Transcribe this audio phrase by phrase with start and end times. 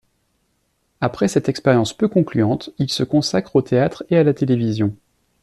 [0.99, 4.95] Après cette expérience peu concluante, il se consacre au théâtre et à la télévision.